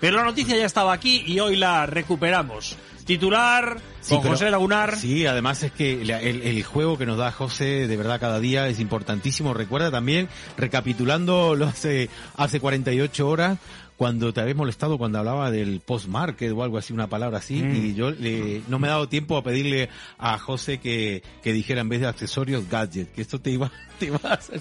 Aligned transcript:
Pero 0.00 0.16
la 0.16 0.22
noticia 0.22 0.56
ya 0.56 0.64
estaba 0.64 0.92
aquí 0.92 1.24
y 1.26 1.40
hoy 1.40 1.56
la 1.56 1.84
recuperamos. 1.84 2.76
Titular 3.08 3.78
con 4.06 4.20
José 4.20 4.50
Lagunar. 4.50 4.98
Sí, 4.98 5.24
además 5.24 5.62
es 5.62 5.72
que 5.72 6.02
el, 6.02 6.10
el, 6.10 6.62
juego 6.62 6.98
que 6.98 7.06
nos 7.06 7.16
da 7.16 7.32
José 7.32 7.88
de 7.88 7.96
verdad 7.96 8.20
cada 8.20 8.38
día 8.38 8.68
es 8.68 8.80
importantísimo. 8.80 9.54
Recuerda 9.54 9.90
también, 9.90 10.28
recapitulando 10.58 11.54
lo 11.54 11.64
hace, 11.64 12.10
hace 12.36 12.60
48 12.60 13.26
horas, 13.26 13.58
cuando 13.98 14.32
te 14.32 14.40
habéis 14.40 14.56
molestado 14.56 14.96
cuando 14.96 15.18
hablaba 15.18 15.50
del 15.50 15.80
post-market 15.80 16.52
o 16.52 16.62
algo 16.62 16.78
así, 16.78 16.92
una 16.92 17.08
palabra 17.08 17.38
así, 17.38 17.62
mm. 17.62 17.76
y 17.76 17.94
yo 17.94 18.10
le, 18.10 18.62
no 18.68 18.78
me 18.78 18.86
he 18.86 18.90
dado 18.90 19.08
tiempo 19.08 19.36
a 19.36 19.42
pedirle 19.42 19.88
a 20.18 20.38
José 20.38 20.78
que, 20.78 21.22
que 21.42 21.52
dijera 21.52 21.80
en 21.80 21.88
vez 21.88 22.02
de 22.02 22.06
accesorios 22.06 22.68
gadget, 22.68 23.10
que 23.12 23.22
esto 23.22 23.40
te 23.40 23.50
iba, 23.50 23.72
te 23.98 24.06
iba 24.06 24.20
a 24.22 24.34
hacer, 24.34 24.60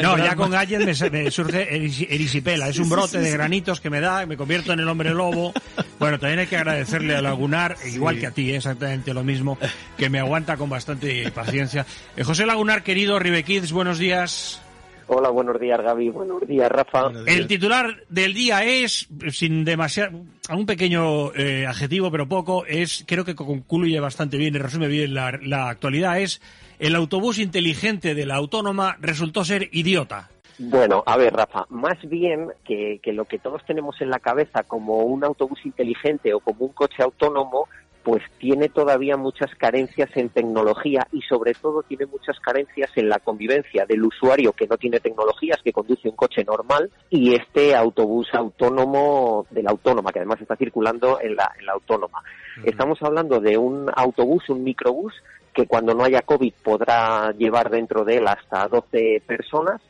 No, 0.00 0.16
ya 0.16 0.36
con 0.36 0.52
gadget 0.52 0.80
me, 1.10 1.30
surge 1.30 1.74
erisipela, 2.14 2.68
es 2.70 2.78
un 2.78 2.88
brote 2.88 3.18
de 3.18 3.30
granitos 3.30 3.80
que 3.80 3.90
me 3.90 4.00
da, 4.00 4.24
me 4.24 4.36
convierto 4.36 4.72
en 4.72 4.80
el 4.80 4.88
hombre 4.88 5.10
lobo. 5.10 5.52
Bueno, 5.98 6.18
también 6.18 6.38
hay 6.38 6.46
que 6.46 6.56
agradecerle 6.56 7.16
a 7.16 7.22
Lagunar, 7.22 7.76
igual 7.92 8.18
que 8.18 8.26
a 8.26 8.30
ti, 8.30 8.52
exactamente 8.52 9.12
lo 9.12 9.24
mismo, 9.24 9.58
que 9.96 10.08
me 10.08 10.20
aguanta 10.20 10.56
con 10.56 10.70
bastante 10.70 11.30
paciencia. 11.32 11.86
Eh, 12.16 12.22
José 12.22 12.46
Lagunar, 12.46 12.82
querido 12.82 13.18
Ribekids, 13.18 13.72
buenos 13.72 13.98
días. 13.98 14.62
Hola, 15.10 15.30
buenos 15.30 15.58
días 15.58 15.80
Gaby, 15.80 16.10
buenos 16.10 16.46
días 16.46 16.70
Rafa. 16.70 17.10
El 17.26 17.46
titular 17.46 17.96
del 18.10 18.34
día 18.34 18.62
es, 18.62 19.08
sin 19.30 19.64
demasiado, 19.64 20.20
un 20.50 20.66
pequeño 20.66 21.34
eh, 21.34 21.66
adjetivo, 21.66 22.10
pero 22.10 22.28
poco, 22.28 22.66
es, 22.66 23.04
creo 23.06 23.24
que 23.24 23.34
concluye 23.34 23.98
bastante 24.00 24.36
bien 24.36 24.54
y 24.54 24.58
resume 24.58 24.86
bien 24.86 25.14
la, 25.14 25.38
la 25.42 25.70
actualidad, 25.70 26.20
es 26.20 26.42
el 26.78 26.94
autobús 26.94 27.38
inteligente 27.38 28.14
de 28.14 28.26
la 28.26 28.36
autónoma 28.36 28.98
resultó 29.00 29.44
ser 29.46 29.70
idiota. 29.72 30.28
Bueno, 30.58 31.04
a 31.06 31.16
ver, 31.16 31.34
Rafa, 31.34 31.66
más 31.70 31.98
bien 32.02 32.48
que, 32.64 32.98
que, 33.00 33.12
lo 33.12 33.24
que 33.26 33.38
todos 33.38 33.64
tenemos 33.64 34.00
en 34.00 34.10
la 34.10 34.18
cabeza 34.18 34.64
como 34.64 35.04
un 35.04 35.24
autobús 35.24 35.64
inteligente 35.64 36.34
o 36.34 36.40
como 36.40 36.66
un 36.66 36.72
coche 36.72 37.02
autónomo 37.02 37.68
pues 38.08 38.22
tiene 38.38 38.70
todavía 38.70 39.18
muchas 39.18 39.54
carencias 39.56 40.08
en 40.14 40.30
tecnología 40.30 41.06
y 41.12 41.20
sobre 41.20 41.52
todo 41.52 41.82
tiene 41.82 42.06
muchas 42.06 42.40
carencias 42.40 42.90
en 42.96 43.10
la 43.10 43.18
convivencia 43.18 43.84
del 43.84 44.02
usuario 44.02 44.54
que 44.54 44.66
no 44.66 44.78
tiene 44.78 44.98
tecnologías, 44.98 45.60
que 45.62 45.74
conduce 45.74 46.08
un 46.08 46.16
coche 46.16 46.42
normal 46.42 46.90
y 47.10 47.34
este 47.34 47.76
autobús 47.76 48.28
autónomo 48.32 49.46
de 49.50 49.62
la 49.62 49.72
autónoma, 49.72 50.10
que 50.10 50.20
además 50.20 50.40
está 50.40 50.56
circulando 50.56 51.20
en 51.20 51.36
la, 51.36 51.52
en 51.58 51.66
la 51.66 51.72
autónoma. 51.72 52.22
Estamos 52.64 52.98
hablando 53.02 53.40
de 53.40 53.58
un 53.58 53.90
autobús, 53.94 54.48
un 54.48 54.64
microbús, 54.64 55.12
que 55.52 55.66
cuando 55.66 55.92
no 55.92 56.04
haya 56.04 56.22
COVID 56.22 56.54
podrá 56.62 57.32
llevar 57.32 57.68
dentro 57.68 58.06
de 58.06 58.16
él 58.16 58.26
hasta 58.26 58.68
12 58.68 59.22
personas 59.26 59.82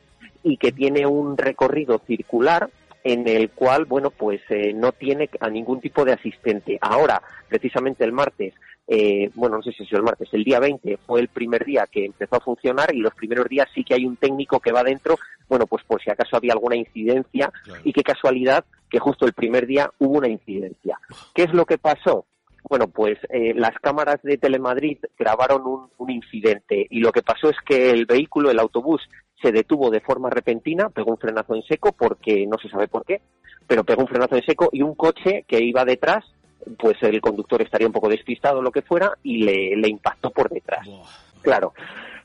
y 0.42 0.56
que 0.56 0.72
tiene 0.72 1.06
un 1.06 1.36
recorrido 1.36 2.00
circular 2.06 2.70
en 3.04 3.26
el 3.28 3.50
cual, 3.50 3.84
bueno, 3.84 4.10
pues 4.10 4.40
eh, 4.50 4.72
no 4.74 4.92
tiene 4.92 5.30
a 5.40 5.48
ningún 5.48 5.80
tipo 5.80 6.04
de 6.04 6.12
asistente. 6.12 6.78
Ahora, 6.80 7.22
precisamente 7.48 8.04
el 8.04 8.12
martes, 8.12 8.54
eh, 8.86 9.30
bueno, 9.34 9.56
no 9.56 9.62
sé 9.62 9.72
si 9.72 9.84
es 9.84 9.92
el 9.92 10.02
martes, 10.02 10.28
el 10.32 10.44
día 10.44 10.58
20 10.60 10.98
fue 11.06 11.20
el 11.20 11.28
primer 11.28 11.64
día 11.64 11.86
que 11.90 12.06
empezó 12.06 12.36
a 12.36 12.40
funcionar 12.40 12.94
y 12.94 12.98
los 12.98 13.14
primeros 13.14 13.48
días 13.48 13.68
sí 13.74 13.84
que 13.84 13.94
hay 13.94 14.04
un 14.06 14.16
técnico 14.16 14.60
que 14.60 14.72
va 14.72 14.82
dentro, 14.82 15.18
bueno, 15.48 15.66
pues 15.66 15.84
por 15.84 16.02
si 16.02 16.10
acaso 16.10 16.36
había 16.36 16.54
alguna 16.54 16.76
incidencia 16.76 17.52
y 17.84 17.92
qué 17.92 18.02
casualidad 18.02 18.64
que 18.90 18.98
justo 18.98 19.26
el 19.26 19.34
primer 19.34 19.66
día 19.66 19.90
hubo 19.98 20.18
una 20.18 20.28
incidencia. 20.28 20.98
¿Qué 21.34 21.42
es 21.42 21.52
lo 21.52 21.66
que 21.66 21.78
pasó? 21.78 22.24
Bueno, 22.68 22.88
pues 22.88 23.18
eh, 23.30 23.54
las 23.54 23.74
cámaras 23.80 24.20
de 24.22 24.36
Telemadrid 24.36 24.98
grabaron 25.18 25.66
un, 25.66 25.90
un, 25.96 26.10
incidente 26.10 26.86
y 26.90 27.00
lo 27.00 27.12
que 27.12 27.22
pasó 27.22 27.48
es 27.48 27.56
que 27.64 27.90
el 27.90 28.04
vehículo, 28.04 28.50
el 28.50 28.58
autobús, 28.58 29.00
se 29.40 29.52
detuvo 29.52 29.90
de 29.90 30.00
forma 30.00 30.30
repentina, 30.30 30.90
pegó 30.90 31.12
un 31.12 31.18
frenazo 31.18 31.54
en 31.54 31.62
seco 31.62 31.92
porque 31.92 32.46
no 32.46 32.58
se 32.58 32.68
sabe 32.68 32.88
por 32.88 33.04
qué, 33.04 33.20
pero 33.66 33.84
pegó 33.84 34.02
un 34.02 34.08
frenazo 34.08 34.36
en 34.36 34.44
seco 34.44 34.68
y 34.72 34.82
un 34.82 34.94
coche 34.94 35.44
que 35.46 35.62
iba 35.62 35.84
detrás, 35.84 36.24
pues 36.78 36.96
el 37.02 37.20
conductor 37.20 37.62
estaría 37.62 37.86
un 37.86 37.92
poco 37.92 38.08
despistado 38.08 38.58
o 38.58 38.62
lo 38.62 38.72
que 38.72 38.82
fuera 38.82 39.12
y 39.22 39.44
le, 39.44 39.88
impactó 39.88 40.30
por 40.30 40.48
detrás. 40.50 40.86
Claro. 41.42 41.72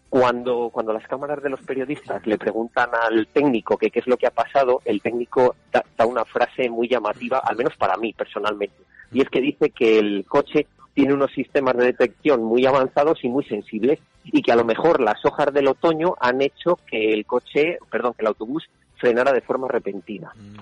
Cuando, 0.10 0.70
cuando 0.72 0.94
las 0.94 1.08
cámaras 1.08 1.42
de 1.42 1.50
los 1.50 1.62
periodistas 1.62 2.26
le 2.28 2.38
preguntan 2.38 2.90
al 2.94 3.28
técnico 3.28 3.78
qué 3.78 3.92
es 3.92 4.08
lo 4.08 4.16
que 4.16 4.28
ha 4.28 4.32
pasado, 4.32 4.82
el 4.86 5.02
técnico 5.02 5.56
da, 5.72 5.84
da 5.98 6.06
una 6.06 6.24
frase 6.24 6.70
muy 6.70 6.88
llamativa, 6.88 7.40
al 7.40 7.56
menos 7.56 7.76
para 7.78 7.98
mí 7.98 8.14
personalmente, 8.14 8.76
y 9.14 9.22
es 9.22 9.30
que 9.30 9.42
dice 9.42 9.70
que 9.70 10.00
el 10.00 10.26
coche 10.28 10.68
tiene 10.94 11.14
unos 11.14 11.32
sistemas 11.32 11.76
de 11.78 11.86
detección 11.86 12.44
muy 12.44 12.66
avanzados 12.66 13.24
y 13.24 13.30
muy 13.30 13.44
sensibles 13.46 14.00
y 14.26 14.42
que 14.42 14.52
a 14.52 14.56
lo 14.56 14.66
mejor 14.66 15.02
las 15.02 15.24
hojas 15.26 15.54
del 15.54 15.68
otoño 15.68 16.16
han 16.20 16.42
hecho 16.42 16.80
que 16.88 17.14
el 17.14 17.26
coche, 17.26 17.78
perdón, 17.90 18.14
que 18.14 18.22
el 18.22 18.28
autobús 18.28 18.70
frenara 18.98 19.34
de 19.34 19.42
forma 19.42 19.68
repentina. 19.68 20.32
Mm. 20.36 20.62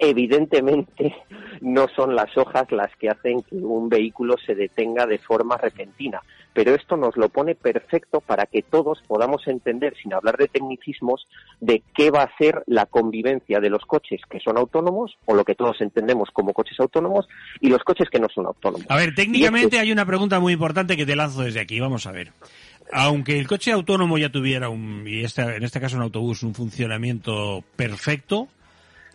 Evidentemente 0.00 1.14
no 1.60 1.88
son 1.88 2.14
las 2.14 2.36
hojas 2.36 2.70
las 2.70 2.94
que 2.96 3.08
hacen 3.08 3.42
que 3.42 3.56
un 3.56 3.88
vehículo 3.88 4.36
se 4.44 4.54
detenga 4.54 5.06
de 5.06 5.18
forma 5.18 5.56
repentina, 5.56 6.22
pero 6.52 6.74
esto 6.74 6.96
nos 6.96 7.16
lo 7.16 7.28
pone 7.28 7.54
perfecto 7.54 8.20
para 8.20 8.46
que 8.46 8.62
todos 8.62 9.02
podamos 9.06 9.46
entender, 9.46 9.94
sin 10.02 10.12
hablar 10.12 10.36
de 10.36 10.48
tecnicismos, 10.48 11.26
de 11.60 11.82
qué 11.94 12.10
va 12.10 12.22
a 12.22 12.36
ser 12.36 12.62
la 12.66 12.86
convivencia 12.86 13.60
de 13.60 13.70
los 13.70 13.84
coches 13.84 14.20
que 14.28 14.40
son 14.40 14.58
autónomos, 14.58 15.16
o 15.26 15.34
lo 15.34 15.44
que 15.44 15.54
todos 15.54 15.80
entendemos 15.80 16.30
como 16.32 16.52
coches 16.52 16.78
autónomos, 16.80 17.28
y 17.60 17.68
los 17.68 17.82
coches 17.84 18.08
que 18.10 18.20
no 18.20 18.28
son 18.28 18.46
autónomos. 18.46 18.86
A 18.88 18.96
ver, 18.96 19.14
técnicamente 19.14 19.78
hay 19.78 19.92
una 19.92 20.06
pregunta 20.06 20.40
muy 20.40 20.52
importante 20.52 20.96
que 20.96 21.06
te 21.06 21.16
lanzo 21.16 21.42
desde 21.42 21.60
aquí, 21.60 21.80
vamos 21.80 22.06
a 22.06 22.12
ver 22.12 22.32
aunque 22.92 23.38
el 23.38 23.46
coche 23.46 23.72
autónomo 23.72 24.18
ya 24.18 24.30
tuviera 24.30 24.68
un, 24.68 25.04
y 25.06 25.22
este, 25.22 25.42
en 25.42 25.62
este 25.62 25.80
caso 25.80 25.96
un 25.96 26.02
autobús, 26.02 26.42
un 26.42 26.54
funcionamiento 26.54 27.62
perfecto, 27.76 28.48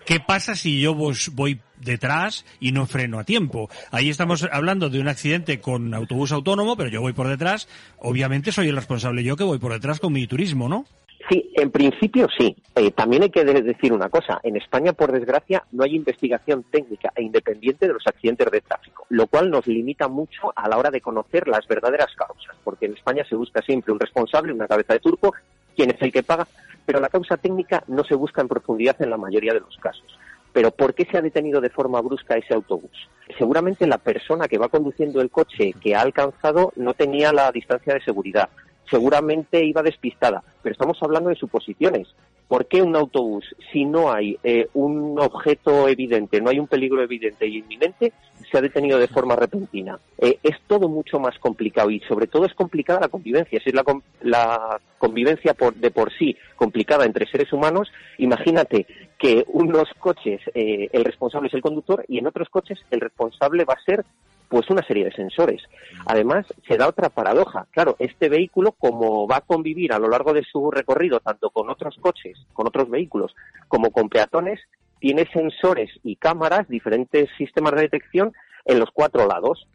¿qué 0.05 0.19
pasa 0.19 0.55
si 0.55 0.79
yo 0.79 0.93
voy 0.93 1.59
detrás 1.83 2.45
y 2.59 2.71
no 2.71 2.85
freno 2.85 3.19
a 3.19 3.23
tiempo? 3.23 3.69
Ahí 3.91 4.09
estamos 4.09 4.47
hablando 4.51 4.89
de 4.89 4.99
un 4.99 5.07
accidente 5.07 5.59
con 5.59 5.93
autobús 5.93 6.31
autónomo, 6.31 6.75
pero 6.75 6.89
yo 6.89 7.01
voy 7.01 7.13
por 7.13 7.27
detrás. 7.27 7.67
Obviamente 7.99 8.51
soy 8.51 8.69
el 8.69 8.75
responsable 8.75 9.23
yo 9.23 9.35
que 9.35 9.43
voy 9.43 9.59
por 9.59 9.73
detrás 9.73 9.99
con 9.99 10.13
mi 10.13 10.27
turismo, 10.27 10.69
¿no? 10.69 10.85
Sí, 11.29 11.51
en 11.55 11.71
principio 11.71 12.27
sí. 12.37 12.55
Eh, 12.75 12.91
también 12.91 13.23
hay 13.23 13.29
que 13.29 13.45
decir 13.45 13.93
una 13.93 14.09
cosa. 14.09 14.39
En 14.43 14.57
España, 14.57 14.91
por 14.93 15.11
desgracia, 15.11 15.63
no 15.71 15.83
hay 15.83 15.95
investigación 15.95 16.63
técnica 16.63 17.11
e 17.15 17.23
independiente 17.23 17.87
de 17.87 17.93
los 17.93 18.05
accidentes 18.05 18.51
de 18.51 18.61
tráfico, 18.61 19.05
lo 19.09 19.27
cual 19.27 19.49
nos 19.49 19.65
limita 19.65 20.07
mucho 20.07 20.51
a 20.55 20.67
la 20.67 20.77
hora 20.77 20.91
de 20.91 20.99
conocer 20.99 21.47
las 21.47 21.65
verdaderas 21.67 22.13
causas, 22.15 22.55
porque 22.63 22.87
en 22.87 22.93
España 22.93 23.23
se 23.27 23.35
busca 23.35 23.61
siempre 23.61 23.93
un 23.93 23.99
responsable, 23.99 24.51
una 24.51 24.67
cabeza 24.67 24.93
de 24.93 24.99
turco, 24.99 25.33
quién 25.75 25.91
es 25.91 26.01
el 26.01 26.11
que 26.11 26.23
paga, 26.23 26.47
pero 26.85 26.99
la 26.99 27.09
causa 27.09 27.37
técnica 27.37 27.83
no 27.87 28.03
se 28.03 28.15
busca 28.15 28.41
en 28.41 28.49
profundidad 28.49 29.01
en 29.01 29.09
la 29.09 29.17
mayoría 29.17 29.53
de 29.53 29.61
los 29.61 29.77
casos. 29.77 30.19
Pero 30.53 30.71
¿por 30.71 30.93
qué 30.93 31.05
se 31.05 31.17
ha 31.17 31.21
detenido 31.21 31.59
de 31.59 31.69
forma 31.69 31.99
brusca 31.99 32.37
ese 32.37 32.53
autobús? 32.53 33.09
Seguramente 33.37 33.87
la 33.87 33.97
persona 33.97 34.47
que 34.47 34.57
va 34.57 34.69
conduciendo 34.69 35.19
el 35.19 35.31
coche 35.31 35.73
que 35.81 35.95
ha 35.95 36.01
alcanzado 36.01 36.71
no 36.75 36.93
tenía 36.93 37.33
la 37.33 37.51
distancia 37.51 37.95
de 37.95 38.01
seguridad 38.01 38.49
seguramente 38.89 39.65
iba 39.65 39.81
despistada, 39.81 40.43
pero 40.61 40.73
estamos 40.73 41.01
hablando 41.01 41.29
de 41.29 41.35
suposiciones. 41.35 42.07
¿Por 42.47 42.67
qué 42.67 42.81
un 42.81 42.95
autobús, 42.95 43.45
si 43.71 43.85
no 43.85 44.11
hay 44.11 44.37
eh, 44.43 44.67
un 44.73 45.19
objeto 45.19 45.87
evidente, 45.87 46.41
no 46.41 46.49
hay 46.49 46.59
un 46.59 46.67
peligro 46.67 47.01
evidente 47.01 47.47
y 47.47 47.59
inminente, 47.59 48.13
se 48.51 48.57
ha 48.57 48.61
detenido 48.61 48.99
de 48.99 49.07
forma 49.07 49.35
repentina? 49.35 49.99
Eh, 50.17 50.37
es 50.43 50.57
todo 50.67 50.87
mucho 50.87 51.19
más 51.19 51.37
complicado 51.39 51.89
y 51.89 51.99
sobre 52.01 52.27
todo 52.27 52.45
es 52.45 52.53
complicada 52.53 52.99
la 52.99 53.07
convivencia. 53.07 53.59
Si 53.59 53.69
es 53.69 53.75
la, 53.75 53.83
la 54.21 54.79
convivencia 54.97 55.53
por, 55.53 55.73
de 55.75 55.91
por 55.91 56.11
sí 56.13 56.35
complicada 56.55 57.05
entre 57.05 57.27
seres 57.27 57.51
humanos, 57.53 57.91
imagínate 58.17 58.85
que 59.17 59.45
unos 59.47 59.89
coches 59.99 60.41
eh, 60.53 60.89
el 60.91 61.05
responsable 61.05 61.47
es 61.47 61.53
el 61.53 61.61
conductor 61.61 62.05
y 62.07 62.17
en 62.17 62.27
otros 62.27 62.49
coches 62.49 62.79
el 62.91 62.99
responsable 62.99 63.65
va 63.65 63.75
a 63.75 63.83
ser 63.83 64.05
pues 64.53 64.69
una 64.69 64.85
serie 64.85 65.05
de 65.05 65.11
sensores. 65.11 65.63
Además, 66.05 66.45
se 66.67 66.77
da 66.77 66.87
otra 66.87 67.09
paradoja. 67.09 67.65
Claro, 67.71 67.95
este 67.97 68.29
vehículo, 68.29 68.73
como 68.73 69.27
va 69.27 69.37
a 69.37 69.41
convivir 69.41 69.91
a 69.91 69.97
lo 69.97 70.07
largo 70.07 70.31
de 70.31 70.43
su 70.43 70.69
recorrido 70.69 71.19
tanto 71.21 71.49
con 71.49 71.71
otros 71.71 71.97
coches, 71.99 72.37
con 72.53 72.67
otros 72.67 72.87
vehículos, 72.87 73.33
como 73.67 73.89
con 73.89 74.09
peatones, 74.09 74.59
tiene 74.99 75.27
sensores 75.33 75.89
y 76.03 76.17
cámaras, 76.17 76.69
diferentes 76.69 77.31
sistemas 77.35 77.73
de 77.73 77.81
detección 77.81 78.31
en 78.65 78.79
los 78.79 78.91
cuatro 78.93 79.25
lados. 79.25 79.67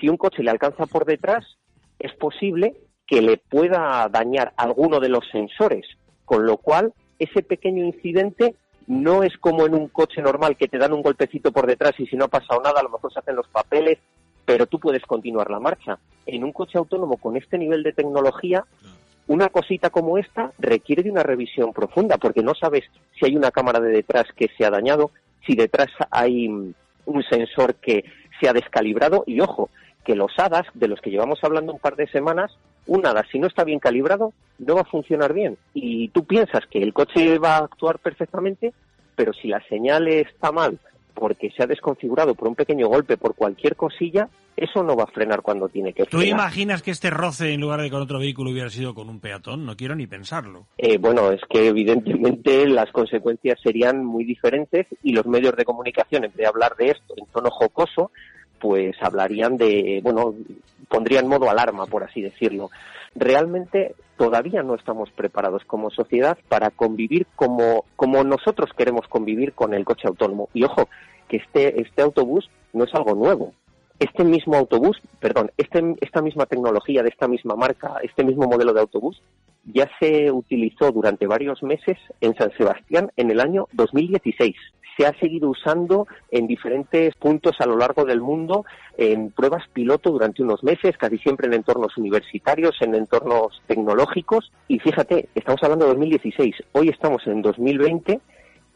Si 0.00 0.08
un 0.08 0.16
coche 0.16 0.42
le 0.42 0.50
alcanza 0.50 0.86
por 0.86 1.04
detrás, 1.04 1.44
es 2.00 2.12
posible 2.14 2.74
que 3.06 3.22
le 3.22 3.36
pueda 3.36 4.08
dañar 4.08 4.52
alguno 4.56 4.98
de 4.98 5.10
los 5.10 5.28
sensores, 5.30 5.86
con 6.24 6.44
lo 6.44 6.56
cual 6.56 6.92
ese 7.20 7.44
pequeño 7.44 7.84
incidente 7.84 8.56
no 8.88 9.22
es 9.22 9.36
como 9.38 9.64
en 9.64 9.74
un 9.74 9.86
coche 9.86 10.20
normal 10.20 10.56
que 10.56 10.66
te 10.66 10.78
dan 10.78 10.92
un 10.92 11.02
golpecito 11.02 11.52
por 11.52 11.68
detrás 11.68 11.92
y 11.98 12.06
si 12.06 12.16
no 12.16 12.24
ha 12.24 12.28
pasado 12.28 12.60
nada, 12.62 12.80
a 12.80 12.82
lo 12.82 12.90
mejor 12.90 13.12
se 13.12 13.20
hacen 13.20 13.36
los 13.36 13.46
papeles, 13.48 13.98
pero 14.44 14.66
tú 14.66 14.78
puedes 14.78 15.02
continuar 15.02 15.50
la 15.50 15.60
marcha. 15.60 15.98
En 16.26 16.44
un 16.44 16.52
coche 16.52 16.78
autónomo 16.78 17.16
con 17.16 17.36
este 17.36 17.58
nivel 17.58 17.82
de 17.82 17.92
tecnología, 17.92 18.64
una 19.26 19.48
cosita 19.48 19.90
como 19.90 20.18
esta 20.18 20.52
requiere 20.58 21.02
de 21.02 21.10
una 21.10 21.22
revisión 21.22 21.72
profunda, 21.72 22.18
porque 22.18 22.42
no 22.42 22.54
sabes 22.54 22.84
si 23.18 23.26
hay 23.26 23.36
una 23.36 23.50
cámara 23.50 23.80
de 23.80 23.90
detrás 23.90 24.26
que 24.36 24.50
se 24.56 24.64
ha 24.64 24.70
dañado, 24.70 25.10
si 25.46 25.54
detrás 25.54 25.88
hay 26.10 26.46
un 26.48 27.22
sensor 27.28 27.76
que 27.76 28.04
se 28.40 28.48
ha 28.48 28.52
descalibrado, 28.52 29.24
y 29.26 29.40
ojo, 29.40 29.70
que 30.04 30.14
los 30.14 30.32
HADAS, 30.38 30.66
de 30.74 30.88
los 30.88 31.00
que 31.00 31.10
llevamos 31.10 31.42
hablando 31.42 31.72
un 31.72 31.78
par 31.78 31.96
de 31.96 32.06
semanas, 32.08 32.52
un 32.86 33.06
HADAS, 33.06 33.26
si 33.32 33.38
no 33.38 33.46
está 33.46 33.64
bien 33.64 33.78
calibrado, 33.78 34.32
no 34.58 34.74
va 34.74 34.82
a 34.82 34.84
funcionar 34.84 35.32
bien. 35.32 35.56
Y 35.72 36.08
tú 36.08 36.24
piensas 36.24 36.66
que 36.70 36.82
el 36.82 36.92
coche 36.92 37.38
va 37.38 37.56
a 37.56 37.64
actuar 37.64 37.98
perfectamente, 37.98 38.74
pero 39.16 39.32
si 39.32 39.48
la 39.48 39.62
señal 39.68 40.08
está 40.08 40.52
mal 40.52 40.78
porque 41.14 41.50
se 41.56 41.62
ha 41.62 41.66
desconfigurado 41.66 42.34
por 42.34 42.48
un 42.48 42.54
pequeño 42.54 42.88
golpe, 42.88 43.16
por 43.16 43.34
cualquier 43.34 43.76
cosilla, 43.76 44.28
eso 44.56 44.82
no 44.82 44.96
va 44.96 45.04
a 45.04 45.12
frenar 45.12 45.42
cuando 45.42 45.68
tiene 45.68 45.92
que 45.92 46.04
¿Tú 46.04 46.18
frenar. 46.18 46.28
imaginas 46.28 46.82
que 46.82 46.90
este 46.90 47.10
roce 47.10 47.52
en 47.52 47.60
lugar 47.60 47.80
de 47.80 47.90
con 47.90 48.02
otro 48.02 48.18
vehículo 48.18 48.50
hubiera 48.50 48.70
sido 48.70 48.94
con 48.94 49.08
un 49.08 49.20
peatón? 49.20 49.64
No 49.64 49.76
quiero 49.76 49.94
ni 49.96 50.06
pensarlo. 50.06 50.66
Eh, 50.78 50.98
bueno, 50.98 51.30
es 51.32 51.40
que 51.48 51.68
evidentemente 51.68 52.66
las 52.68 52.90
consecuencias 52.92 53.58
serían 53.62 54.04
muy 54.04 54.24
diferentes 54.24 54.86
y 55.02 55.12
los 55.12 55.26
medios 55.26 55.56
de 55.56 55.64
comunicación, 55.64 56.24
en 56.24 56.30
vez 56.30 56.38
de 56.38 56.46
hablar 56.46 56.76
de 56.76 56.90
esto 56.90 57.14
en 57.16 57.26
tono 57.26 57.50
jocoso, 57.50 58.10
pues 58.64 58.96
hablarían 59.02 59.58
de, 59.58 60.00
bueno, 60.02 60.34
pondrían 60.88 61.28
modo 61.28 61.50
alarma, 61.50 61.84
por 61.84 62.02
así 62.02 62.22
decirlo. 62.22 62.70
Realmente 63.14 63.94
todavía 64.16 64.62
no 64.62 64.74
estamos 64.74 65.10
preparados 65.10 65.62
como 65.66 65.90
sociedad 65.90 66.38
para 66.48 66.70
convivir 66.70 67.26
como, 67.36 67.84
como 67.94 68.24
nosotros 68.24 68.70
queremos 68.74 69.06
convivir 69.06 69.52
con 69.52 69.74
el 69.74 69.84
coche 69.84 70.08
autónomo. 70.08 70.48
Y 70.54 70.64
ojo, 70.64 70.88
que 71.28 71.36
este, 71.36 71.78
este 71.82 72.00
autobús 72.00 72.48
no 72.72 72.84
es 72.84 72.94
algo 72.94 73.14
nuevo. 73.14 73.52
Este 73.98 74.24
mismo 74.24 74.56
autobús, 74.56 74.96
perdón, 75.20 75.50
este, 75.58 75.82
esta 76.00 76.22
misma 76.22 76.46
tecnología 76.46 77.02
de 77.02 77.10
esta 77.10 77.28
misma 77.28 77.56
marca, 77.56 77.96
este 78.02 78.24
mismo 78.24 78.46
modelo 78.46 78.72
de 78.72 78.80
autobús, 78.80 79.20
ya 79.66 79.90
se 80.00 80.32
utilizó 80.32 80.90
durante 80.90 81.26
varios 81.26 81.62
meses 81.62 81.98
en 82.22 82.34
San 82.34 82.50
Sebastián 82.56 83.12
en 83.18 83.30
el 83.30 83.40
año 83.40 83.68
2016 83.72 84.56
se 84.96 85.06
ha 85.06 85.18
seguido 85.18 85.50
usando 85.50 86.06
en 86.30 86.46
diferentes 86.46 87.14
puntos 87.16 87.56
a 87.60 87.66
lo 87.66 87.76
largo 87.76 88.04
del 88.04 88.20
mundo 88.20 88.64
en 88.96 89.30
pruebas 89.30 89.64
piloto 89.72 90.10
durante 90.10 90.42
unos 90.42 90.62
meses, 90.62 90.96
casi 90.96 91.18
siempre 91.18 91.46
en 91.46 91.54
entornos 91.54 91.96
universitarios, 91.96 92.76
en 92.80 92.94
entornos 92.94 93.62
tecnológicos. 93.66 94.52
Y 94.68 94.78
fíjate, 94.78 95.28
estamos 95.34 95.62
hablando 95.62 95.86
de 95.86 95.92
2016, 95.92 96.54
hoy 96.72 96.88
estamos 96.88 97.26
en 97.26 97.42
2020 97.42 98.20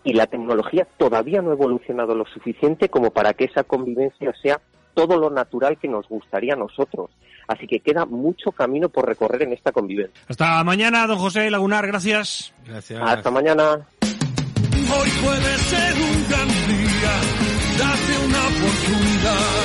y 0.04 0.12
la 0.12 0.26
tecnología 0.26 0.86
todavía 0.96 1.42
no 1.42 1.50
ha 1.50 1.54
evolucionado 1.54 2.14
lo 2.14 2.24
suficiente 2.26 2.88
como 2.88 3.10
para 3.10 3.34
que 3.34 3.44
esa 3.44 3.64
convivencia 3.64 4.32
sea 4.42 4.60
todo 4.94 5.16
lo 5.16 5.30
natural 5.30 5.78
que 5.78 5.86
nos 5.86 6.08
gustaría 6.08 6.54
a 6.54 6.56
nosotros. 6.56 7.10
Así 7.46 7.66
que 7.66 7.80
queda 7.80 8.04
mucho 8.04 8.52
camino 8.52 8.88
por 8.88 9.06
recorrer 9.06 9.42
en 9.42 9.52
esta 9.52 9.70
convivencia. 9.70 10.20
Hasta 10.28 10.62
mañana, 10.64 11.06
don 11.06 11.18
José 11.18 11.50
Lagunar, 11.50 11.86
gracias. 11.86 12.52
Gracias. 12.66 13.00
Hasta 13.00 13.30
mañana. 13.30 13.86
Hoy 14.90 15.10
puede 15.22 15.58
ser 15.58 15.94
un 16.00 16.28
gran 16.28 16.48
día, 16.48 17.12
date 17.78 18.18
una 18.24 18.40
oportunidad. 18.46 19.57